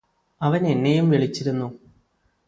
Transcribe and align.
അവനെന്നെയും 0.41 1.09
വിളിച്ചിരുന്നു 1.09 1.67